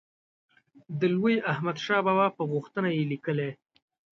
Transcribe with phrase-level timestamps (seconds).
[0.99, 3.51] د لوی احمدشاه بابا په غوښتنه یې لیکلی.